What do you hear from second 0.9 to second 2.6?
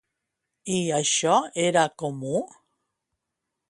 això era comú?